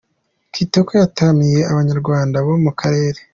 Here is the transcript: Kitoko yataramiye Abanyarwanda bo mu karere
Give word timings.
Kitoko 0.53 0.91
yataramiye 1.01 1.59
Abanyarwanda 1.71 2.37
bo 2.45 2.55
mu 2.63 2.71
karere 2.79 3.19